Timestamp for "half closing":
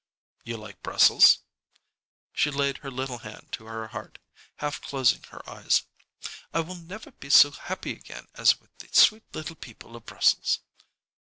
4.55-5.21